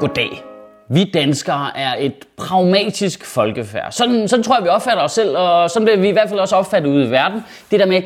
Goddag. 0.00 0.42
Vi 0.88 1.10
danskere 1.14 1.78
er 1.78 1.94
et 1.98 2.14
pragmatisk 2.36 3.24
folkefærd. 3.24 3.92
Sådan, 3.92 4.28
sådan 4.28 4.42
tror 4.42 4.54
jeg, 4.54 4.64
vi 4.64 4.68
opfatter 4.68 5.02
os 5.02 5.12
selv, 5.12 5.36
og 5.38 5.70
sådan 5.70 5.84
bliver 5.84 5.98
vi 5.98 6.08
i 6.08 6.12
hvert 6.12 6.28
fald 6.28 6.40
også 6.40 6.56
opfattet 6.56 6.90
ude 6.90 7.06
i 7.06 7.10
verden. 7.10 7.44
Det 7.70 7.80
der 7.80 7.86
med, 7.86 8.02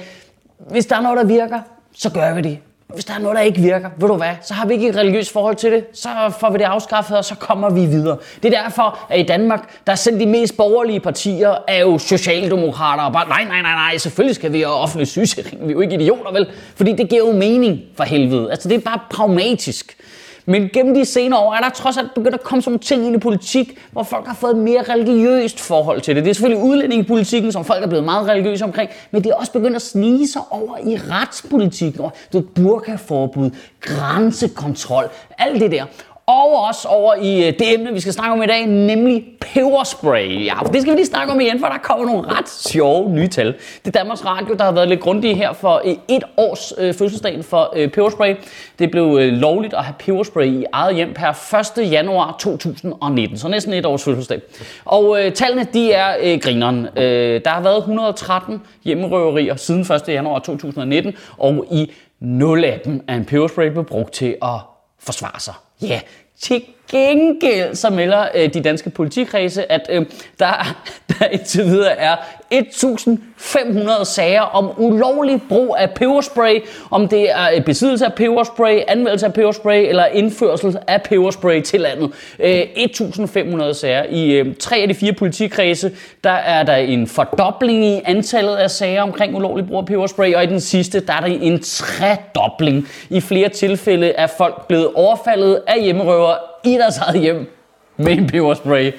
hvis 0.70 0.86
der 0.86 0.96
er 0.96 1.00
noget, 1.00 1.18
der 1.18 1.24
virker, 1.24 1.60
så 1.94 2.10
gør 2.10 2.34
vi 2.34 2.40
det. 2.40 2.58
Hvis 2.94 3.04
der 3.04 3.14
er 3.14 3.18
noget, 3.18 3.36
der 3.36 3.42
ikke 3.42 3.60
virker, 3.60 3.90
ved 3.96 4.08
du 4.08 4.14
hvad, 4.14 4.34
så 4.42 4.54
har 4.54 4.66
vi 4.66 4.74
ikke 4.74 4.88
et 4.88 4.96
religiøst 4.96 5.32
forhold 5.32 5.56
til 5.56 5.72
det, 5.72 5.84
så 5.92 6.08
får 6.40 6.50
vi 6.50 6.58
det 6.58 6.64
afskaffet, 6.64 7.16
og 7.16 7.24
så 7.24 7.34
kommer 7.34 7.70
vi 7.70 7.80
videre. 7.80 8.16
Det 8.42 8.54
er 8.54 8.62
derfor, 8.62 8.98
at 9.10 9.20
i 9.20 9.22
Danmark, 9.22 9.86
der 9.86 9.92
er 9.92 9.96
selv 9.96 10.20
de 10.20 10.26
mest 10.26 10.56
borgerlige 10.56 11.00
partier, 11.00 11.54
er 11.68 11.80
jo 11.80 11.98
socialdemokrater, 11.98 13.02
og 13.02 13.12
bare, 13.12 13.28
nej, 13.28 13.44
nej, 13.44 13.62
nej, 13.62 13.72
nej, 13.72 13.98
selvfølgelig 13.98 14.34
skal 14.34 14.52
vi 14.52 14.60
have 14.60 14.74
offentlig 14.74 15.08
sygesikring, 15.08 15.62
vi 15.62 15.68
er 15.68 15.72
jo 15.72 15.80
ikke 15.80 15.94
idioter, 15.94 16.32
vel? 16.32 16.46
Fordi 16.74 16.92
det 16.92 17.08
giver 17.08 17.26
jo 17.26 17.32
mening 17.32 17.80
for 17.96 18.04
helvede. 18.04 18.50
Altså, 18.50 18.68
det 18.68 18.76
er 18.76 18.80
bare 18.80 18.98
pragmatisk. 19.10 19.96
Men 20.46 20.68
gennem 20.72 20.94
de 20.94 21.04
senere 21.04 21.40
år 21.40 21.54
er 21.54 21.60
der 21.60 21.68
trods 21.68 21.96
alt 21.96 22.14
begyndt 22.14 22.34
at 22.34 22.42
komme 22.42 22.62
sådan 22.62 22.70
nogle 22.70 22.82
ting 22.82 23.06
ind 23.06 23.16
i 23.16 23.18
politik, 23.18 23.78
hvor 23.92 24.02
folk 24.02 24.26
har 24.26 24.34
fået 24.34 24.50
et 24.50 24.62
mere 24.62 24.82
religiøst 24.82 25.60
forhold 25.60 26.00
til 26.00 26.16
det. 26.16 26.24
Det 26.24 26.30
er 26.30 26.34
selvfølgelig 26.34 26.64
udlændingepolitikken, 26.64 27.52
som 27.52 27.64
folk 27.64 27.82
er 27.82 27.88
blevet 27.88 28.04
meget 28.04 28.28
religiøse 28.28 28.64
omkring, 28.64 28.90
men 29.10 29.24
det 29.24 29.30
er 29.30 29.34
også 29.34 29.52
begyndt 29.52 29.76
at 29.76 29.82
snige 29.82 30.28
sig 30.28 30.42
over 30.50 30.78
i 30.78 30.96
retspolitikken. 30.96 32.04
Du 32.32 32.40
burkaforbud, 32.40 33.50
grænsekontrol, 33.80 35.08
alt 35.38 35.60
det 35.60 35.70
der 35.70 35.84
og 36.30 36.66
også 36.66 36.88
over 36.88 37.14
i 37.14 37.46
øh, 37.46 37.52
det 37.58 37.74
emne, 37.74 37.92
vi 37.92 38.00
skal 38.00 38.12
snakke 38.12 38.32
om 38.32 38.42
i 38.42 38.46
dag, 38.46 38.66
nemlig 38.66 39.24
peberspray. 39.40 40.44
Ja, 40.44 40.58
for 40.58 40.72
det 40.72 40.82
skal 40.82 40.92
vi 40.92 40.98
lige 40.98 41.06
snakke 41.06 41.32
om 41.32 41.40
igen, 41.40 41.60
for 41.60 41.66
der 41.66 41.78
kommer 41.78 42.06
nogle 42.06 42.28
ret 42.28 42.48
sjove 42.48 43.10
nye 43.10 43.28
tal. 43.28 43.46
Det 43.84 43.96
er 43.96 43.98
Danmarks 43.98 44.24
Radio, 44.24 44.54
der 44.54 44.64
har 44.64 44.72
været 44.72 44.88
lidt 44.88 45.00
grundige 45.00 45.34
her 45.34 45.52
for 45.52 45.82
øh, 45.84 45.94
et 46.08 46.24
års 46.36 46.72
øh, 46.78 46.94
fødselsdagen 46.94 47.42
for 47.42 47.72
øh, 47.76 47.88
peberspray. 47.88 48.34
Det 48.78 48.90
blev 48.90 49.18
øh, 49.20 49.32
lovligt 49.32 49.74
at 49.74 49.84
have 49.84 49.94
peberspray 49.98 50.46
i 50.46 50.64
eget 50.72 50.94
hjem 50.96 51.14
per 51.14 51.78
1. 51.78 51.90
januar 51.90 52.36
2019, 52.40 53.38
så 53.38 53.48
næsten 53.48 53.72
et 53.72 53.86
års 53.86 54.04
fødselsdag. 54.04 54.40
Og 54.84 55.24
øh, 55.24 55.32
tallene, 55.32 55.66
de 55.72 55.92
er 55.92 56.16
øh, 56.22 56.40
grineren. 56.40 56.88
Øh, 56.96 57.40
der 57.44 57.50
har 57.50 57.60
været 57.60 57.78
113 57.78 58.62
hjemmerøverier 58.84 59.56
siden 59.56 59.80
1. 59.80 60.02
januar 60.08 60.38
2019, 60.38 61.14
og 61.38 61.66
i 61.70 61.92
0 62.20 62.64
af 62.64 62.80
dem 62.84 63.04
er 63.08 63.14
en 63.14 63.24
peberspray 63.24 63.66
blevet 63.66 63.86
brugt 63.86 64.12
til 64.12 64.36
at 64.42 64.58
forsvare 64.98 65.40
sig. 65.40 65.54
Ja, 65.82 66.00
til 66.40 66.62
gengæld 66.90 67.74
så 67.74 67.90
melder 67.90 68.28
øh, 68.34 68.54
de 68.54 68.60
danske 68.60 68.90
politikredse, 68.90 69.72
at 69.72 69.86
øh, 69.90 70.06
der, 70.38 70.82
der 71.08 71.26
indtil 71.26 71.64
videre 71.64 71.98
er 71.98 72.16
1.500 72.54 74.04
sager 74.04 74.40
om 74.40 74.70
ulovlig 74.76 75.40
brug 75.48 75.76
af 75.78 75.90
peberspray, 75.90 76.64
om 76.90 77.08
det 77.08 77.30
er 77.30 77.60
besiddelse 77.60 78.04
af 78.06 78.14
peberspray, 78.14 78.80
anvendelse 78.88 79.26
af 79.26 79.32
peberspray 79.32 79.88
eller 79.88 80.06
indførsel 80.06 80.78
af 80.86 81.02
peberspray 81.02 81.62
til 81.62 81.80
landet. 81.80 82.12
Øh, 82.38 82.60
1.500 82.60 83.72
sager. 83.72 84.04
I 84.10 84.32
øh, 84.32 84.54
tre 84.56 84.76
af 84.76 84.88
de 84.88 84.94
fire 84.94 85.12
politikredse, 85.12 85.92
der 86.24 86.30
er 86.30 86.62
der 86.62 86.76
en 86.76 87.06
fordobling 87.06 87.84
i 87.84 88.00
antallet 88.04 88.56
af 88.56 88.70
sager 88.70 89.02
omkring 89.02 89.36
ulovlig 89.36 89.66
brug 89.66 89.78
af 89.78 89.86
peberspray, 89.86 90.34
og 90.34 90.44
i 90.44 90.46
den 90.46 90.60
sidste, 90.60 91.00
der 91.00 91.12
er 91.12 91.20
der 91.20 91.26
en 91.26 91.62
tredobling. 91.62 92.88
I 93.10 93.20
flere 93.20 93.48
tilfælde 93.48 94.08
er 94.08 94.26
folk 94.26 94.66
blevet 94.66 94.88
overfaldet 94.94 95.62
af 95.66 95.82
hjemmerøver 95.82 96.34
i 96.64 96.72
deres 96.74 96.98
eget 96.98 97.20
hjem 97.20 97.56
med 97.96 98.12
en 98.12 98.26
peberspray. 98.26 98.92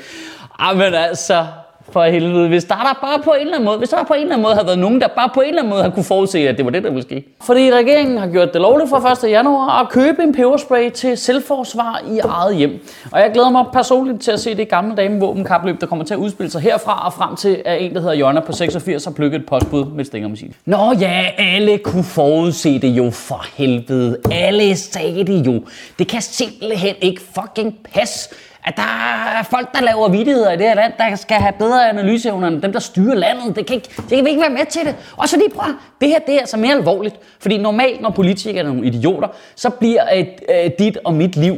Jamen 0.61 0.93
altså, 0.93 1.45
for 1.91 2.03
helvede. 2.03 2.47
Hvis 2.47 2.63
der, 2.63 2.75
der 2.75 2.99
bare 3.01 3.19
på 3.23 3.31
en 3.31 3.41
eller 3.41 3.53
anden 3.53 3.65
måde, 3.65 3.77
hvis 3.77 3.89
der 3.89 4.03
på 4.03 4.13
en 4.13 4.19
eller 4.19 4.33
anden 4.33 4.43
måde 4.43 4.53
havde 4.53 4.67
været 4.67 4.79
nogen, 4.79 5.01
der 5.01 5.07
bare 5.07 5.29
på 5.33 5.41
en 5.41 5.47
eller 5.47 5.61
anden 5.61 5.69
måde 5.69 5.81
havde 5.81 5.93
kunne 5.93 6.03
forudse, 6.03 6.49
at 6.49 6.57
det 6.57 6.65
var 6.65 6.71
det, 6.71 6.83
der 6.83 6.89
ville 6.89 7.03
ske. 7.03 7.23
Fordi 7.41 7.73
regeringen 7.73 8.17
har 8.17 8.27
gjort 8.27 8.53
det 8.53 8.61
lovligt 8.61 8.89
fra 8.89 9.27
1. 9.27 9.31
januar 9.31 9.81
at 9.81 9.89
købe 9.89 10.23
en 10.23 10.33
peberspray 10.33 10.89
til 10.89 11.17
selvforsvar 11.17 12.01
i 12.11 12.19
eget 12.19 12.55
hjem. 12.55 12.85
Og 13.11 13.19
jeg 13.19 13.31
glæder 13.33 13.49
mig 13.49 13.65
personligt 13.73 14.21
til 14.21 14.31
at 14.31 14.39
se 14.39 14.55
det 14.55 14.69
gamle 14.69 14.95
dame 14.95 15.19
våbenkapløb, 15.19 15.81
der 15.81 15.87
kommer 15.87 16.05
til 16.05 16.13
at 16.13 16.17
udspille 16.17 16.51
sig 16.51 16.61
herfra 16.61 17.05
og 17.05 17.13
frem 17.13 17.35
til, 17.35 17.61
at 17.65 17.81
en, 17.81 17.93
der 17.93 17.99
hedder 17.99 18.15
Jonna 18.15 18.39
på 18.39 18.51
86 18.51 19.05
har 19.05 19.11
plukket 19.11 19.39
et 19.39 19.45
postbud 19.45 19.85
med 19.85 19.99
et 19.99 20.07
stængermissil. 20.07 20.53
Nå 20.65 20.93
ja, 20.99 21.25
alle 21.37 21.77
kunne 21.77 22.03
forudse 22.03 22.79
det 22.79 22.87
jo 22.87 23.09
for 23.09 23.45
helvede. 23.57 24.17
Alle 24.31 24.75
sagde 24.75 25.23
det 25.23 25.47
jo. 25.47 25.61
Det 25.99 26.07
kan 26.07 26.21
simpelthen 26.21 26.95
ikke 27.01 27.21
fucking 27.35 27.77
passe 27.93 28.29
at 28.63 28.73
der 28.75 29.37
er 29.39 29.43
folk, 29.43 29.73
der 29.75 29.81
laver 29.81 30.09
vidtigheder 30.09 30.51
i 30.51 30.57
det 30.57 30.65
her 30.65 30.75
land, 30.75 30.93
der 30.97 31.15
skal 31.15 31.37
have 31.37 31.53
bedre 31.59 31.89
analyseevner 31.89 32.47
end 32.47 32.61
dem, 32.61 32.73
der 32.73 32.79
styrer 32.79 33.15
landet. 33.15 33.55
Det 33.55 33.65
kan, 33.65 33.75
ikke, 33.75 33.89
det 33.97 34.09
kan 34.09 34.25
vi 34.25 34.29
ikke 34.29 34.41
være 34.41 34.49
med 34.49 34.65
til 34.69 34.81
det. 34.85 34.95
Og 35.17 35.29
så 35.29 35.37
lige 35.37 35.49
prøv, 35.49 35.73
det 36.01 36.09
her 36.09 36.19
det 36.19 36.35
er 36.35 36.39
altså 36.39 36.57
mere 36.57 36.71
alvorligt. 36.75 37.15
Fordi 37.39 37.57
normalt, 37.57 38.01
når 38.01 38.09
politikere 38.09 38.63
er 38.63 38.67
nogle 38.67 38.85
idioter, 38.85 39.27
så 39.55 39.69
bliver 39.69 40.03
et, 40.13 40.33
øh, 40.49 40.71
dit 40.79 40.97
og 41.03 41.13
mit 41.13 41.35
liv 41.35 41.57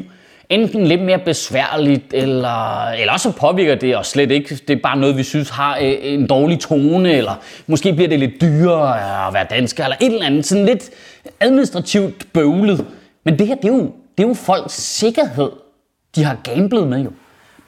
enten 0.50 0.88
lidt 0.88 1.02
mere 1.02 1.20
besværligt, 1.20 2.14
eller, 2.14 2.90
eller 2.90 3.14
også 3.14 3.32
påvirker 3.32 3.76
det 3.76 3.98
os 3.98 4.08
slet 4.08 4.32
ikke. 4.32 4.56
Det 4.68 4.78
er 4.78 4.82
bare 4.84 4.98
noget, 4.98 5.18
vi 5.18 5.24
synes 5.24 5.50
har 5.50 5.78
øh, 5.82 5.96
en 6.02 6.28
dårlig 6.28 6.60
tone, 6.60 7.14
eller 7.14 7.42
måske 7.68 7.94
bliver 7.94 8.10
det 8.10 8.20
lidt 8.20 8.42
dyrere 8.42 9.28
at 9.28 9.34
være 9.34 9.46
dansker, 9.50 9.84
eller 9.84 9.98
et 10.02 10.14
eller 10.14 10.26
andet 10.26 10.46
sådan 10.46 10.66
lidt 10.66 10.90
administrativt 11.40 12.34
bøvlet. 12.34 12.86
Men 13.24 13.40
det 13.40 13.48
her, 13.48 13.56
det 13.56 13.66
er 13.66 13.74
jo, 13.74 13.92
det 14.18 14.24
er 14.24 14.28
jo 14.28 14.34
folks 14.34 14.74
sikkerhed 14.74 15.50
de 16.16 16.24
har 16.24 16.38
gamblet 16.44 16.88
med 16.88 17.00
jo. 17.00 17.12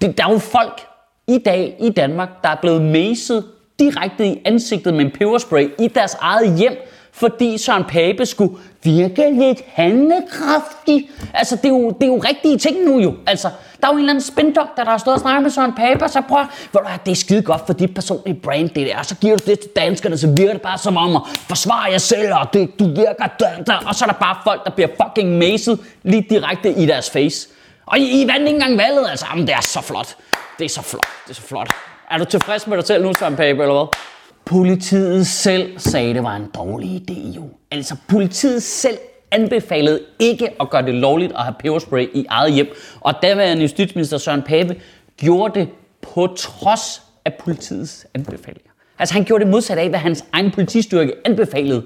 Det, 0.02 0.18
der 0.18 0.28
er 0.28 0.32
jo 0.32 0.40
folk 0.40 0.82
i 1.28 1.38
dag 1.38 1.78
i 1.80 1.90
Danmark, 1.90 2.30
der 2.44 2.50
er 2.50 2.56
blevet 2.56 2.82
mæset 2.82 3.44
direkte 3.80 4.28
i 4.28 4.42
ansigtet 4.46 4.94
med 4.94 5.06
en 5.06 5.12
peberspray 5.12 5.70
i 5.80 5.88
deres 5.88 6.18
eget 6.22 6.58
hjem, 6.58 6.78
fordi 7.12 7.58
Søren 7.58 7.84
Pape 7.84 8.26
skulle 8.26 8.56
virke 8.84 9.32
lidt 9.32 9.62
handlekraftig. 9.68 11.10
Altså, 11.34 11.56
det 11.56 11.66
er, 11.66 11.70
jo, 11.70 11.90
det 11.90 12.04
er 12.04 12.08
jo 12.08 12.18
rigtige 12.18 12.58
ting 12.58 12.86
nu 12.86 13.00
jo. 13.00 13.14
Altså, 13.28 13.50
der 13.82 13.88
er 13.88 13.92
jo 13.92 13.94
en 13.94 14.00
eller 14.00 14.14
anden 14.14 14.24
spindokter, 14.24 14.84
der 14.84 14.92
har 14.92 14.98
stået 14.98 15.16
og 15.16 15.22
snakket 15.22 15.42
med 15.44 15.52
Søren 15.52 15.74
Pape, 15.74 16.04
og 16.04 16.10
så 16.10 16.22
prøver, 16.22 16.46
hvor 16.72 16.82
du, 16.82 16.88
det 17.06 17.12
er 17.12 17.16
skide 17.16 17.42
godt 17.42 17.62
for 17.66 17.74
dit 17.74 17.94
personlige 17.94 18.40
brand, 18.44 18.70
det 18.70 18.88
der. 18.88 18.98
Og 18.98 19.06
så 19.06 19.16
giver 19.16 19.38
du 19.38 19.52
det 19.52 19.60
til 19.60 19.70
danskerne, 19.76 20.18
så 20.18 20.28
virker 20.38 20.54
det 20.54 20.62
bare 20.62 20.78
som 20.78 20.98
om 20.98 21.16
at 21.16 21.22
forsvare 21.48 21.92
jer 21.92 21.98
selv, 21.98 22.34
og 22.34 22.54
det, 22.54 22.80
du 22.80 22.88
virker 22.88 23.28
der, 23.40 23.64
der. 23.68 23.78
Og 23.88 23.96
så 23.96 24.06
er 24.06 24.10
der 24.10 24.20
bare 24.20 24.38
folk, 24.44 24.66
der 24.66 24.72
bliver 24.72 24.90
fucking 25.04 25.38
mæset 25.38 25.80
lige 26.04 26.26
direkte 26.30 26.72
i 26.72 26.86
deres 26.86 27.10
face. 27.10 27.50
Og 27.86 28.00
I, 28.00 28.22
I 28.22 28.28
vandt 28.28 28.40
ikke 28.42 28.50
engang 28.50 28.78
valget, 28.78 29.10
altså. 29.10 29.26
Jamen, 29.32 29.48
det 29.48 29.54
er 29.56 29.62
så 29.62 29.82
flot. 29.82 30.16
Det 30.60 30.66
er 30.66 30.70
så 30.70 30.82
flot. 30.82 31.08
Det 31.24 31.32
er 31.32 31.36
så 31.36 31.42
flot. 31.42 31.68
Er 32.12 32.18
du 32.18 32.26
tilfreds 32.26 32.68
med 32.68 32.78
dig 32.78 32.86
selv 32.86 33.04
nu, 33.04 33.14
Søren 33.14 33.36
Pape, 33.36 33.62
eller 33.62 33.74
hvad? 33.74 33.88
Politiet 34.46 35.28
selv 35.28 35.80
sagde, 35.80 36.14
det 36.14 36.24
var 36.24 36.36
en 36.36 36.48
dårlig 36.56 37.02
idé, 37.02 37.36
jo. 37.36 37.50
Altså, 37.72 37.96
politiet 38.08 38.64
selv 38.64 38.98
anbefalede 39.32 40.02
ikke 40.20 40.50
at 40.62 40.70
gøre 40.70 40.86
det 40.86 40.94
lovligt 40.94 41.32
at 41.32 41.44
have 41.44 41.56
peberspray 41.60 42.10
i 42.14 42.26
eget 42.30 42.54
hjem. 42.54 42.68
Og 43.02 43.14
daværende 43.22 43.62
justitsminister 43.62 44.18
Søren 44.18 44.42
Pape 44.42 44.82
gjorde 45.18 45.60
det 45.60 45.70
på 46.02 46.28
trods 46.38 47.02
af 47.26 47.34
politiets 47.34 48.08
anbefalinger. 48.14 48.72
Altså 49.00 49.14
han 49.16 49.24
gjorde 49.24 49.44
det 49.44 49.52
modsat 49.52 49.78
af, 49.78 49.90
hvad 49.90 50.00
hans 50.00 50.26
egen 50.34 50.52
politistyrke 50.52 51.14
anbefalede. 51.26 51.84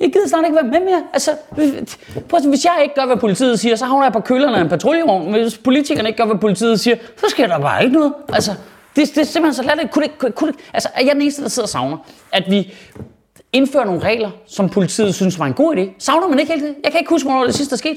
Jeg 0.00 0.12
gider 0.12 0.28
snart 0.28 0.44
ikke 0.44 0.54
være 0.54 0.64
med 0.64 0.80
mere. 0.80 1.02
Altså, 1.12 1.30
hvis 2.48 2.64
jeg 2.64 2.78
ikke 2.82 2.94
gør, 2.94 3.06
hvad 3.06 3.16
politiet 3.16 3.60
siger, 3.60 3.76
så 3.76 3.84
havner 3.84 4.04
jeg 4.04 4.12
på 4.12 4.20
køllerne 4.20 4.56
af 4.56 4.60
en 4.60 4.68
patruljevogn. 4.68 5.32
Hvis 5.32 5.58
politikerne 5.58 6.08
ikke 6.08 6.16
gør, 6.16 6.24
hvad 6.24 6.38
politiet 6.38 6.80
siger, 6.80 6.96
så 7.16 7.26
sker 7.28 7.46
der 7.46 7.58
bare 7.58 7.84
ikke 7.84 7.96
noget. 7.96 8.12
Altså, 8.32 8.50
det, 8.96 9.08
det 9.14 9.18
er 9.18 9.24
simpelthen 9.24 9.54
så 9.54 9.62
latterligt. 9.62 9.92
Kunne 9.92 10.04
det, 10.04 10.18
kunne, 10.18 10.32
kunne 10.32 10.52
det, 10.52 10.60
altså, 10.74 10.88
er 10.94 11.04
jeg 11.04 11.12
den 11.14 11.22
eneste, 11.22 11.42
der 11.42 11.48
sidder 11.48 11.64
og 11.64 11.68
savner, 11.68 11.96
at 12.32 12.44
vi 12.50 12.74
indfører 13.52 13.84
nogle 13.84 14.00
regler, 14.00 14.30
som 14.46 14.68
politiet 14.68 15.14
synes 15.14 15.38
var 15.38 15.46
en 15.46 15.54
god 15.54 15.76
idé? 15.76 15.94
Savner 15.98 16.28
man 16.28 16.38
ikke 16.38 16.52
helt 16.52 16.64
det? 16.64 16.74
Jeg 16.84 16.92
kan 16.92 17.00
ikke 17.00 17.10
huske, 17.10 17.28
hvornår 17.28 17.44
det 17.44 17.54
sidste 17.54 17.74
er 17.74 17.76
sket. 17.78 17.96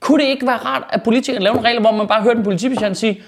Kunne 0.00 0.24
det 0.24 0.28
ikke 0.30 0.46
være 0.46 0.56
rart, 0.56 0.82
at 0.90 1.02
politikerne 1.02 1.44
laver 1.44 1.54
nogle 1.54 1.68
regler, 1.68 1.80
hvor 1.80 1.92
man 1.92 2.06
bare 2.06 2.22
hører 2.22 2.34
den 2.34 2.44
politibetjent 2.44 2.96
sige, 2.96 3.22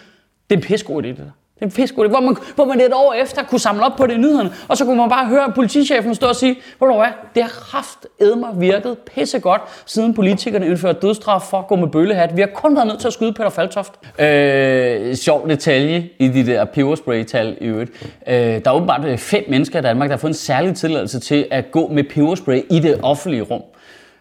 det 0.51 0.57
er 0.57 0.61
en 0.61 0.67
pissegod 0.67 1.03
idé, 1.03 1.07
det 1.07 1.17
der. 1.17 1.42
Det 1.63 1.77
Det 1.77 1.79
er 1.79 1.83
pisse 1.83 1.95
hvor 1.95 2.21
man, 2.21 2.37
hvor 2.55 2.65
man 2.65 2.81
et 2.81 2.93
år 2.95 3.13
efter 3.13 3.43
kunne 3.43 3.59
samle 3.59 3.85
op 3.85 3.97
på 3.97 4.07
det 4.07 4.15
i 4.15 4.17
nyhederne, 4.17 4.53
og 4.69 4.77
så 4.77 4.85
kunne 4.85 4.97
man 4.97 5.09
bare 5.09 5.27
høre 5.27 5.53
politichefen 5.55 6.15
stå 6.15 6.27
og 6.27 6.37
sige, 6.37 6.57
hvor 6.79 6.87
du 6.87 6.95
hvad, 6.95 7.07
det 7.35 7.43
har 7.43 7.77
haft 7.77 8.07
edmer 8.21 8.55
virket 8.55 8.99
pisse 8.99 9.41
godt, 9.41 9.63
siden 9.87 10.15
politikerne 10.15 10.67
indførte 10.67 11.01
dødstraf 11.01 11.43
for 11.43 11.59
at 11.59 11.67
gå 11.67 11.77
med 11.77 11.89
bøllehat. 11.89 12.37
Vi 12.37 12.41
har 12.41 12.49
kun 12.55 12.77
været 12.77 12.87
nødt 12.87 13.01
til 13.01 13.07
at 13.07 13.13
skyde 13.13 13.33
Peter 13.33 13.51
Faltoft. 13.51 13.93
Øh, 14.19 15.15
sjov 15.15 15.49
detalje 15.49 16.09
i 16.19 16.29
de 16.29 16.47
der 16.47 16.65
peberspray-tal 16.65 17.57
i 17.61 17.65
øvrigt. 17.65 17.91
Øh, 18.29 18.35
der 18.35 18.61
er 18.65 18.73
åbenbart 18.75 19.05
øh, 19.05 19.19
fem 19.19 19.45
mennesker 19.49 19.79
i 19.79 19.83
Danmark, 19.83 20.09
der 20.09 20.17
har 20.17 20.21
fået 20.21 20.31
en 20.31 20.35
særlig 20.35 20.77
tilladelse 20.77 21.21
til 21.21 21.47
at 21.51 21.71
gå 21.71 21.89
med 21.89 22.05
peberspray 22.05 22.63
i 22.71 22.79
det 22.79 23.01
offentlige 23.03 23.43
rum. 23.43 23.63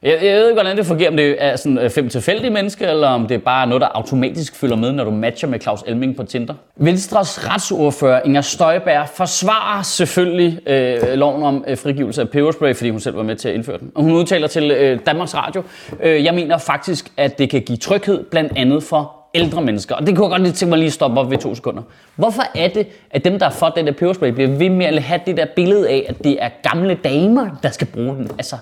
Jeg, 0.03 0.19
jeg 0.23 0.35
ved 0.35 0.47
ikke, 0.49 0.61
hvordan 0.61 0.77
det 0.77 0.85
fungerer, 0.85 1.09
om 1.09 1.17
det 1.17 1.35
er 1.39 1.55
sådan 1.55 1.77
øh, 1.77 1.89
fem 1.89 2.09
tilfældige 2.09 2.49
mennesker, 2.49 2.89
eller 2.89 3.07
om 3.07 3.27
det 3.27 3.35
er 3.35 3.39
bare 3.39 3.67
noget, 3.67 3.81
der 3.81 3.87
automatisk 3.87 4.55
følger 4.55 4.75
med, 4.75 4.91
når 4.91 5.03
du 5.03 5.11
matcher 5.11 5.49
med 5.49 5.59
Claus 5.59 5.83
Elming 5.87 6.15
på 6.15 6.23
Tinder. 6.23 6.53
Venstres 6.75 7.47
retsordfører 7.47 8.21
Inger 8.25 8.41
Støjberg 8.41 9.09
forsvarer 9.15 9.81
selvfølgelig 9.81 10.69
øh, 10.69 11.13
loven 11.13 11.43
om 11.43 11.63
øh, 11.67 11.77
frigivelse 11.77 12.21
af 12.21 12.29
peberspray, 12.29 12.75
fordi 12.75 12.89
hun 12.89 12.99
selv 12.99 13.17
var 13.17 13.23
med 13.23 13.35
til 13.35 13.49
at 13.49 13.55
indføre 13.55 13.77
den. 13.77 13.91
Og 13.95 14.03
hun 14.03 14.11
udtaler 14.11 14.47
til 14.47 14.71
øh, 14.71 14.99
Danmarks 15.05 15.35
Radio, 15.35 15.63
øh, 16.03 16.23
jeg 16.23 16.33
mener 16.33 16.57
faktisk, 16.57 17.11
at 17.17 17.37
det 17.37 17.49
kan 17.49 17.61
give 17.61 17.77
tryghed, 17.77 18.23
blandt 18.23 18.53
andet 18.55 18.83
for 18.83 19.15
ældre 19.35 19.61
mennesker. 19.61 19.95
Og 19.95 20.07
det 20.07 20.15
kunne 20.15 20.25
jeg 20.25 20.31
godt 20.31 20.41
lige 20.41 20.53
tænke 20.53 20.69
mig 20.69 20.79
lige 20.79 20.87
at 20.87 20.93
stoppe 20.93 21.19
op 21.19 21.31
ved 21.31 21.37
to 21.37 21.55
sekunder. 21.55 21.81
Hvorfor 22.15 22.43
er 22.55 22.67
det, 22.67 22.87
at 23.11 23.25
dem, 23.25 23.39
der 23.39 23.45
har 23.45 23.53
fået 23.53 23.73
den 23.75 23.87
der 23.87 23.93
peberspray, 23.93 24.29
bliver 24.29 24.49
ved 24.49 24.69
med 24.69 24.85
at 24.85 25.03
have 25.03 25.21
det 25.25 25.37
der 25.37 25.45
billede 25.55 25.89
af, 25.89 26.05
at 26.09 26.23
det 26.23 26.43
er 26.43 26.49
gamle 26.63 26.97
damer, 27.03 27.59
der 27.63 27.69
skal 27.69 27.87
bruge 27.87 28.15
den? 28.15 28.31
Altså, 28.37 28.55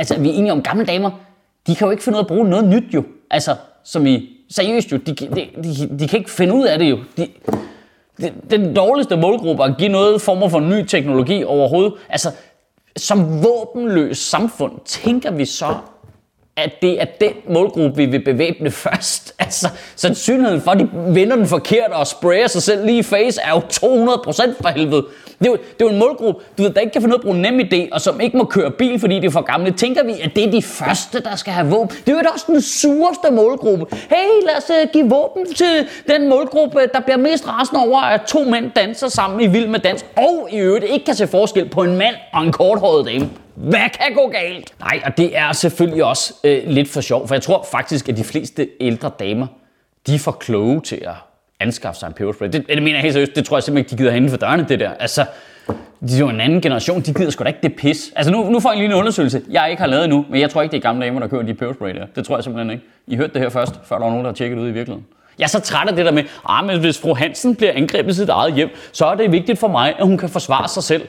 altså, 0.00 0.20
vi 0.20 0.28
er 0.28 0.32
enige 0.32 0.52
om 0.52 0.62
gamle 0.62 0.86
damer, 0.86 1.10
de 1.66 1.74
kan 1.74 1.86
jo 1.86 1.90
ikke 1.90 2.02
finde 2.02 2.16
ud 2.16 2.20
af 2.20 2.24
at 2.24 2.28
bruge 2.28 2.48
noget 2.48 2.64
nyt 2.64 2.94
jo. 2.94 3.04
Altså, 3.30 3.56
som 3.84 4.06
i, 4.06 4.28
seriøst 4.50 4.92
jo, 4.92 4.96
de, 4.96 5.12
de, 5.14 5.28
de, 5.62 5.98
de 5.98 6.08
kan 6.08 6.18
ikke 6.18 6.30
finde 6.30 6.54
ud 6.54 6.66
af 6.66 6.78
det 6.78 6.90
jo. 6.90 6.98
De, 7.16 7.28
de, 8.20 8.32
den 8.50 8.74
dårligste 8.76 9.16
målgruppe 9.16 9.64
at 9.64 9.74
give 9.78 9.88
noget 9.88 10.22
form 10.22 10.50
for 10.50 10.60
ny 10.60 10.86
teknologi 10.86 11.44
overhovedet. 11.44 11.92
Altså, 12.08 12.30
som 12.96 13.44
våbenløs 13.44 14.18
samfund, 14.18 14.72
tænker 14.84 15.30
vi 15.30 15.44
så, 15.44 15.74
at 16.56 16.70
det 16.82 17.00
er 17.00 17.06
den 17.20 17.32
målgruppe, 17.48 17.96
vi 17.96 18.06
vil 18.06 18.24
bevæbne 18.24 18.70
først. 18.84 19.34
Altså, 19.38 19.68
sandsynligheden 19.96 20.60
for, 20.60 20.70
at 20.70 20.78
de 20.78 20.88
vender 20.92 21.36
den 21.36 21.46
forkert 21.46 21.90
og 21.90 22.06
sprayer 22.06 22.46
sig 22.46 22.62
selv 22.62 22.86
lige 22.86 22.98
i 22.98 23.02
face, 23.02 23.40
er 23.40 23.50
jo 23.50 23.58
200% 23.58 24.62
for 24.62 24.68
helvede. 24.68 25.06
Det 25.40 25.46
er, 25.46 25.50
jo, 25.50 25.56
det 25.56 25.82
er 25.82 25.84
jo 25.84 25.88
en 25.88 25.98
målgruppe, 25.98 26.44
du 26.58 26.62
ved, 26.62 26.70
der 26.70 26.80
ikke 26.80 26.92
kan 26.92 27.02
få 27.02 27.08
noget 27.08 27.18
at 27.18 27.24
bruge 27.24 27.38
nem 27.38 27.60
idé, 27.60 27.88
og 27.92 28.00
som 28.00 28.20
ikke 28.20 28.36
må 28.36 28.44
køre 28.44 28.70
bil, 28.70 29.00
fordi 29.00 29.18
de 29.18 29.26
er 29.26 29.30
for 29.30 29.40
gamle. 29.40 29.70
Tænker 29.70 30.04
vi, 30.04 30.12
at 30.22 30.36
det 30.36 30.44
er 30.44 30.50
de 30.50 30.62
første, 30.62 31.20
der 31.22 31.36
skal 31.36 31.52
have 31.52 31.66
våben? 31.66 31.96
Det 32.06 32.08
er 32.08 32.12
jo 32.12 32.22
også 32.32 32.44
den 32.48 32.62
sureste 32.62 33.30
målgruppe. 33.30 33.86
Hey, 33.90 34.46
lad 34.46 34.56
os 34.56 34.70
uh, 34.70 34.90
give 34.92 35.10
våben 35.10 35.54
til 35.54 35.88
den 36.08 36.28
målgruppe, 36.28 36.78
der 36.94 37.00
bliver 37.00 37.16
mest 37.16 37.48
rasende 37.48 37.80
over, 37.80 38.00
at 38.00 38.20
to 38.28 38.44
mænd 38.44 38.70
danser 38.70 39.08
sammen 39.08 39.40
i 39.40 39.46
vild 39.46 39.68
med 39.68 39.78
dans, 39.78 40.04
og 40.16 40.48
i 40.52 40.56
øvrigt 40.56 40.84
ikke 40.84 41.04
kan 41.04 41.14
se 41.14 41.26
forskel 41.26 41.68
på 41.68 41.82
en 41.82 41.96
mand 41.96 42.14
og 42.32 42.42
en 42.42 42.52
korthåret 42.52 43.06
dame. 43.06 43.30
Hvad 43.54 43.90
kan 44.00 44.14
gå 44.14 44.28
galt? 44.28 44.74
Nej, 44.80 45.00
og 45.04 45.16
det 45.16 45.36
er 45.36 45.52
selvfølgelig 45.52 46.04
også 46.04 46.34
øh, 46.44 46.62
lidt 46.66 46.88
for 46.88 47.00
sjov, 47.00 47.28
for 47.28 47.34
jeg 47.34 47.42
tror 47.42 47.66
faktisk, 47.70 48.08
at 48.08 48.16
de 48.16 48.24
fleste 48.24 48.68
ældre 48.80 49.10
damer, 49.18 49.46
de 50.06 50.14
er 50.14 50.18
for 50.18 50.32
kloge 50.32 50.80
til 50.80 50.96
at 50.96 51.14
anskaffe 51.60 51.98
sig 51.98 52.06
en 52.06 52.12
peberspray. 52.12 52.46
Det, 52.46 52.64
det 52.68 52.82
mener 52.82 52.94
jeg 52.94 53.02
helt 53.02 53.12
seriøst, 53.12 53.36
det 53.36 53.44
tror 53.44 53.56
jeg 53.56 53.62
simpelthen 53.62 53.84
ikke, 53.84 53.90
de 53.90 53.96
gider 53.96 54.16
inden 54.16 54.30
for 54.30 54.36
dørene, 54.36 54.66
det 54.68 54.80
der. 54.80 54.90
Altså, 54.90 55.24
de 56.08 56.14
er 56.14 56.18
jo 56.18 56.28
en 56.28 56.40
anden 56.40 56.60
generation, 56.60 57.00
de 57.00 57.14
gider 57.14 57.30
sgu 57.30 57.44
da 57.44 57.48
ikke 57.48 57.60
det 57.62 57.76
pis. 57.76 58.12
Altså 58.16 58.32
nu, 58.32 58.50
nu 58.50 58.60
får 58.60 58.70
jeg 58.70 58.78
lige 58.78 58.88
en 58.88 58.94
undersøgelse, 58.94 59.42
jeg 59.50 59.70
ikke 59.70 59.80
har 59.80 59.86
lavet 59.86 60.04
endnu, 60.04 60.24
men 60.30 60.40
jeg 60.40 60.50
tror 60.50 60.62
ikke, 60.62 60.72
det 60.72 60.78
er 60.78 60.82
gamle 60.82 61.06
damer, 61.06 61.20
der 61.20 61.28
kører 61.28 61.42
de 61.42 61.54
peberspray 61.54 61.94
der. 61.94 62.06
Det 62.16 62.26
tror 62.26 62.36
jeg 62.36 62.44
simpelthen 62.44 62.70
ikke. 62.70 62.84
I 63.06 63.16
hørte 63.16 63.32
det 63.32 63.42
her 63.42 63.48
først, 63.48 63.74
før 63.84 63.96
der 63.96 64.04
var 64.04 64.10
nogen, 64.10 64.24
der 64.24 64.30
har 64.30 64.34
tjekket 64.34 64.58
ud 64.58 64.68
i 64.68 64.72
virkeligheden. 64.72 65.06
Jeg 65.38 65.44
er 65.44 65.48
så 65.48 65.60
træt 65.60 65.88
af 65.88 65.96
det 65.96 66.04
der 66.04 66.12
med, 66.12 66.24
ah, 66.48 66.66
men 66.66 66.80
hvis 66.80 67.00
fru 67.00 67.14
Hansen 67.14 67.56
bliver 67.56 67.72
angrebet 67.72 68.12
i 68.12 68.14
sit 68.14 68.28
eget 68.28 68.54
hjem, 68.54 68.68
så 68.92 69.06
er 69.06 69.14
det 69.14 69.32
vigtigt 69.32 69.58
for 69.58 69.68
mig, 69.68 69.94
at 69.98 70.06
hun 70.06 70.18
kan 70.18 70.28
forsvare 70.28 70.68
sig 70.68 70.82
selv 70.82 71.02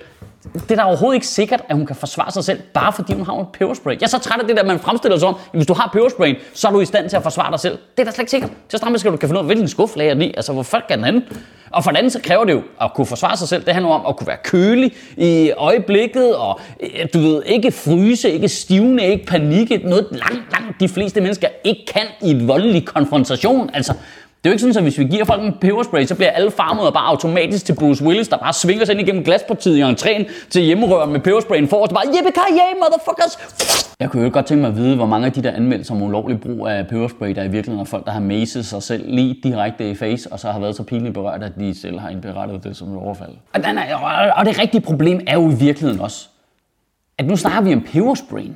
det 0.53 0.71
er 0.71 0.75
da 0.75 0.83
overhovedet 0.83 1.15
ikke 1.15 1.27
sikkert, 1.27 1.61
at 1.69 1.75
hun 1.75 1.85
kan 1.85 1.95
forsvare 1.95 2.31
sig 2.31 2.43
selv, 2.43 2.59
bare 2.73 2.93
fordi 2.93 3.13
hun 3.13 3.25
har 3.25 3.33
en 3.33 3.45
peberspray. 3.53 3.93
Jeg 3.93 4.01
er 4.01 4.07
så 4.07 4.19
træt 4.19 4.41
af 4.41 4.47
det 4.47 4.57
der, 4.57 4.63
man 4.63 4.79
fremstiller 4.79 5.17
sig 5.17 5.27
om, 5.27 5.35
at 5.35 5.41
hvis 5.51 5.67
du 5.67 5.73
har 5.73 5.89
pebersprayen, 5.93 6.35
så 6.53 6.67
er 6.67 6.71
du 6.71 6.79
i 6.79 6.85
stand 6.85 7.09
til 7.09 7.17
at 7.17 7.23
forsvare 7.23 7.51
dig 7.51 7.59
selv. 7.59 7.77
Det 7.97 7.99
er 7.99 8.03
da 8.03 8.11
slet 8.11 8.21
ikke 8.21 8.31
sikkert. 8.31 8.51
Så 8.69 8.77
stramt 8.77 8.99
skal 8.99 9.11
du 9.11 9.17
kan 9.17 9.29
finde 9.29 9.39
ud 9.39 9.43
af, 9.43 9.45
hvilken 9.45 9.67
skuffe 9.67 9.97
lager 9.97 10.13
den 10.13 10.23
i. 10.23 10.33
Altså, 10.37 10.53
hvor 10.53 10.63
folk 10.63 10.83
er 10.89 10.95
den 10.95 11.05
anden? 11.05 11.23
Og 11.71 11.83
for 11.83 11.91
den 11.91 11.97
anden, 11.97 12.09
så 12.09 12.19
kræver 12.23 12.45
det 12.45 12.53
jo 12.53 12.61
at 12.81 12.93
kunne 12.93 13.07
forsvare 13.07 13.37
sig 13.37 13.47
selv. 13.47 13.65
Det 13.65 13.73
handler 13.73 13.91
om 13.91 14.05
at 14.05 14.17
kunne 14.17 14.27
være 14.27 14.37
kølig 14.43 14.93
i 15.17 15.51
øjeblikket, 15.57 16.35
og 16.35 16.59
øh, 16.79 17.07
du 17.13 17.19
ved, 17.19 17.43
ikke 17.45 17.71
fryse, 17.71 18.31
ikke 18.31 18.49
stivne, 18.49 19.07
ikke 19.07 19.25
panikke. 19.25 19.77
Noget 19.77 20.07
langt, 20.11 20.51
langt 20.51 20.79
de 20.79 20.89
fleste 20.89 21.21
mennesker 21.21 21.47
ikke 21.63 21.85
kan 21.93 22.05
i 22.21 22.31
en 22.31 22.47
voldelig 22.47 22.85
konfrontation. 22.85 23.69
Altså, 23.73 23.93
det 24.43 24.49
er 24.49 24.51
jo 24.51 24.53
ikke 24.53 24.61
sådan, 24.61 24.77
at 24.77 24.83
hvis 24.83 24.99
vi 24.99 25.03
giver 25.03 25.25
folk 25.25 25.43
en 25.43 25.53
peberspray, 25.61 26.05
så 26.05 26.15
bliver 26.15 26.31
alle 26.31 26.51
farmøder 26.51 26.91
bare 26.91 27.07
automatisk 27.07 27.65
til 27.65 27.75
Bruce 27.75 28.03
Willis, 28.03 28.27
der 28.27 28.37
bare 28.37 28.53
svinger 28.53 28.85
sig 28.85 28.93
ind 28.93 29.01
igennem 29.01 29.23
glaspartiet 29.23 29.77
i 29.77 29.81
entréen 29.81 30.31
til 30.49 30.61
hjemmerøren 30.61 31.11
med 31.11 31.19
pebersprayen 31.19 31.67
for, 31.67 31.77
og 31.77 31.89
bare, 31.89 32.05
yippee 32.05 32.31
yeah, 32.51 32.75
motherfuckers! 32.81 33.37
Jeg 33.99 34.09
kunne 34.09 34.23
jo 34.23 34.29
godt 34.33 34.45
tænke 34.45 34.61
mig 34.61 34.69
at 34.69 34.75
vide, 34.75 34.95
hvor 34.95 35.05
mange 35.05 35.25
af 35.25 35.31
de 35.31 35.43
der 35.43 35.51
anmeldelser 35.51 35.93
om 35.93 36.01
ulovlig 36.01 36.41
brug 36.41 36.67
af 36.67 36.87
peberspray, 36.87 37.35
der 37.35 37.43
i 37.43 37.47
virkeligheden 37.47 37.79
er 37.79 37.85
folk, 37.85 38.05
der 38.05 38.11
har 38.11 38.19
macet 38.19 38.65
sig 38.65 38.83
selv 38.83 39.03
lige 39.07 39.35
direkte 39.43 39.89
i 39.89 39.95
face, 39.95 40.31
og 40.31 40.39
så 40.39 40.51
har 40.51 40.59
været 40.59 40.75
så 40.75 40.83
pinligt 40.83 41.13
berørt, 41.13 41.43
at 41.43 41.51
de 41.59 41.81
selv 41.81 41.99
har 41.99 42.09
indberettet 42.09 42.63
det 42.63 42.77
som 42.77 42.91
et 42.91 42.97
overfald. 42.97 43.31
Og, 43.53 44.31
og 44.35 44.45
det 44.45 44.59
rigtige 44.59 44.81
problem 44.81 45.21
er 45.27 45.33
jo 45.33 45.49
i 45.49 45.53
virkeligheden 45.53 46.01
også, 46.01 46.27
at 47.17 47.25
nu 47.25 47.35
snakker 47.35 47.61
vi 47.61 47.73
om 47.73 47.81
pebersprayen. 47.81 48.55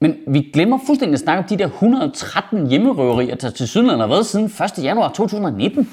Men 0.00 0.16
vi 0.26 0.50
glemmer 0.52 0.78
fuldstændig 0.86 1.14
at 1.14 1.20
snakke 1.20 1.42
om 1.42 1.48
de 1.48 1.56
der 1.58 1.66
113 1.66 2.66
hjemmerøverier, 2.66 3.34
der 3.34 3.50
til 3.50 3.68
Sydland 3.68 4.00
har 4.00 4.06
været 4.06 4.26
siden 4.26 4.44
1. 4.44 4.84
januar 4.84 5.08
2019. 5.08 5.90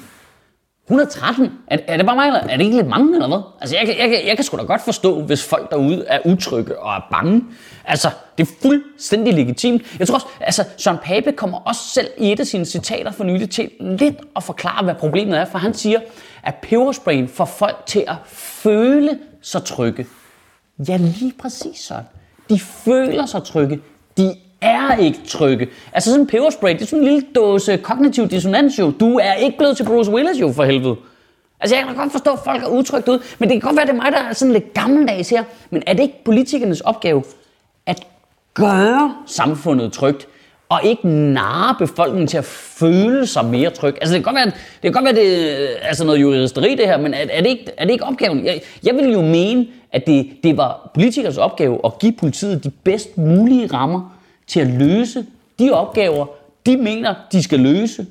113? 0.84 1.52
Er, 1.66 1.78
er 1.86 1.96
det 1.96 2.06
bare 2.06 2.16
mig, 2.16 2.26
eller 2.26 2.40
er 2.40 2.56
det 2.56 2.64
ikke 2.64 2.76
lidt 2.76 2.88
mange, 2.88 3.14
eller 3.14 3.28
hvad? 3.28 3.38
Altså, 3.60 3.76
jeg, 3.76 3.88
jeg, 3.88 4.10
jeg, 4.10 4.22
jeg 4.26 4.36
kan 4.36 4.44
sgu 4.44 4.56
da 4.56 4.62
godt 4.62 4.82
forstå, 4.82 5.22
hvis 5.22 5.44
folk 5.44 5.70
derude 5.70 6.04
er 6.06 6.18
utrygge 6.24 6.78
og 6.78 6.94
er 6.94 7.00
bange. 7.10 7.44
Altså, 7.84 8.10
det 8.38 8.48
er 8.48 8.52
fuldstændig 8.62 9.34
legitimt. 9.34 9.98
Jeg 9.98 10.08
tror 10.08 10.14
også, 10.14 10.26
altså, 10.40 10.64
Søren 10.76 10.98
Pape 11.02 11.32
kommer 11.32 11.58
også 11.58 11.80
selv 11.80 12.08
i 12.18 12.32
et 12.32 12.40
af 12.40 12.46
sine 12.46 12.64
citater 12.64 13.10
for 13.10 13.24
nylig 13.24 13.50
til 13.50 13.70
lidt 13.80 14.16
at 14.36 14.42
forklare, 14.42 14.84
hvad 14.84 14.94
problemet 14.94 15.38
er, 15.38 15.44
for 15.44 15.58
han 15.58 15.74
siger, 15.74 16.00
at 16.42 16.54
pebersprayen 16.54 17.28
får 17.28 17.44
folk 17.44 17.76
til 17.86 18.04
at 18.08 18.16
føle 18.26 19.18
sig 19.42 19.64
trygge. 19.64 20.06
Ja, 20.88 20.96
lige 20.96 21.32
præcis 21.38 21.78
sådan. 21.78 22.04
De 22.50 22.60
føler 22.60 23.26
sig 23.26 23.42
trygge 23.44 23.80
de 24.18 24.34
er 24.60 24.96
ikke 24.96 25.18
trygge. 25.26 25.68
Altså 25.92 26.10
sådan 26.10 26.20
en 26.20 26.26
peberspray, 26.26 26.72
det 26.72 26.82
er 26.82 26.86
sådan 26.86 27.04
en 27.04 27.04
lille 27.04 27.26
dåse 27.34 27.76
kognitiv 27.76 28.28
dissonans 28.28 28.78
jo. 28.78 28.90
Du 28.90 29.18
er 29.18 29.34
ikke 29.34 29.58
blevet 29.58 29.76
til 29.76 29.84
Bruce 29.84 30.10
Willis 30.10 30.40
jo 30.40 30.52
for 30.52 30.64
helvede. 30.64 30.96
Altså 31.60 31.76
jeg 31.76 31.84
kan 31.86 31.96
godt 31.96 32.12
forstå, 32.12 32.30
at 32.32 32.38
folk 32.44 32.62
er 32.62 32.68
utrygt 32.68 33.08
ud, 33.08 33.18
men 33.38 33.48
det 33.48 33.54
kan 33.54 33.68
godt 33.68 33.76
være, 33.76 33.82
at 33.82 33.88
det 33.88 33.94
er 33.94 34.02
mig, 34.02 34.12
der 34.12 34.18
er 34.18 34.32
sådan 34.32 34.52
lidt 34.52 34.74
gammeldags 34.74 35.30
her. 35.30 35.44
Men 35.70 35.82
er 35.86 35.92
det 35.92 36.02
ikke 36.02 36.24
politikernes 36.24 36.80
opgave 36.80 37.22
at 37.86 38.06
gøre 38.54 39.14
samfundet 39.26 39.92
trygt? 39.92 40.28
og 40.68 40.80
ikke 40.84 41.08
narre 41.08 41.74
befolkningen 41.78 42.26
til 42.26 42.38
at 42.38 42.44
føle 42.44 43.26
sig 43.26 43.44
mere 43.44 43.70
tryg. 43.70 43.96
Altså 44.00 44.14
det 44.14 44.24
kan 44.24 44.34
godt 44.34 44.44
være, 44.44 44.52
det, 44.82 44.82
kan 44.82 44.92
godt 44.92 45.04
være, 45.04 45.14
det 45.14 45.58
øh, 45.60 45.68
altså 45.82 46.04
noget 46.04 46.20
juristeri 46.20 46.74
det 46.74 46.86
her, 46.86 46.98
men 46.98 47.14
er, 47.14 47.26
er, 47.30 47.40
det 47.40 47.50
ikke, 47.50 47.70
er 47.76 47.84
det 47.84 47.92
ikke 47.92 48.04
opgaven? 48.04 48.46
Jeg, 48.46 48.60
jeg 48.84 48.94
vil 48.94 49.12
jo 49.12 49.22
mene, 49.22 49.66
at 49.92 50.06
det, 50.06 50.30
det 50.42 50.56
var 50.56 50.90
politikers 50.94 51.36
opgave 51.36 51.80
at 51.84 51.98
give 51.98 52.12
politiet 52.12 52.64
de 52.64 52.70
bedst 52.70 53.18
mulige 53.18 53.66
rammer 53.66 54.17
til 54.48 54.60
at 54.60 54.66
løse 54.66 55.26
de 55.58 55.70
opgaver, 55.70 56.26
de 56.66 56.76
mener, 56.76 57.14
de 57.32 57.42
skal 57.42 57.60
løse, 57.60 58.06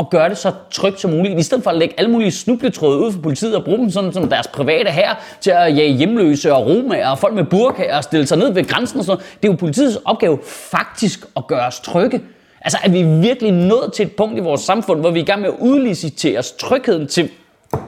og 0.00 0.10
gøre 0.10 0.28
det 0.28 0.38
så 0.38 0.52
trygt 0.70 1.00
som 1.00 1.10
muligt, 1.10 1.38
i 1.38 1.42
stedet 1.42 1.64
for 1.64 1.70
at 1.70 1.76
lægge 1.76 1.94
alle 1.98 2.10
mulige 2.10 2.30
snubletråde 2.30 2.98
ud 2.98 3.12
for 3.12 3.20
politiet 3.20 3.56
og 3.56 3.64
bruge 3.64 3.78
dem 3.78 3.90
sådan 3.90 4.12
som 4.12 4.28
deres 4.28 4.48
private 4.48 4.90
her 4.90 5.14
til 5.40 5.50
at 5.50 5.76
jage 5.76 5.92
hjemløse 5.92 6.54
og 6.54 6.66
romager 6.66 7.08
og 7.08 7.18
folk 7.18 7.34
med 7.34 7.44
burka 7.44 7.96
og 7.96 8.04
stille 8.04 8.26
sig 8.26 8.38
ned 8.38 8.52
ved 8.52 8.64
grænsen 8.64 8.98
og 8.98 9.04
sådan 9.04 9.18
noget. 9.18 9.36
Det 9.42 9.48
er 9.48 9.52
jo 9.52 9.56
politiets 9.56 9.98
opgave 10.04 10.38
faktisk 10.44 11.26
at 11.36 11.46
gøre 11.46 11.66
os 11.66 11.80
trygge. 11.80 12.22
Altså 12.60 12.78
er 12.84 12.90
vi 12.90 13.02
virkelig 13.02 13.52
nået 13.52 13.92
til 13.92 14.06
et 14.06 14.16
punkt 14.16 14.38
i 14.38 14.40
vores 14.40 14.60
samfund, 14.60 15.00
hvor 15.00 15.10
vi 15.10 15.18
er 15.18 15.22
i 15.22 15.26
gang 15.26 15.40
med 15.40 15.48
at 15.48 15.56
udlicitere 15.58 16.38
os 16.38 16.52
trygheden 16.52 17.08
til 17.08 17.30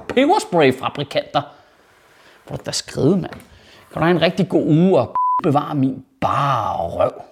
peberspray-fabrikanter. 0.09 1.43
Hvor 2.47 2.57
der 2.57 2.73
skrevet, 2.73 3.19
mand. 3.19 3.33
Kan 3.93 3.95
du 3.95 4.01
have 4.01 4.11
en 4.11 4.23
rigtig 4.23 4.49
god 4.49 4.67
uge 4.67 4.99
og 5.01 5.15
bevare 5.43 5.75
min 5.75 6.05
bare 6.21 6.77
røv. 6.77 7.32